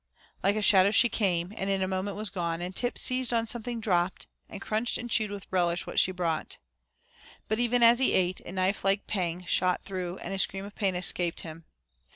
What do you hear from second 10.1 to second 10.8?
and a scream of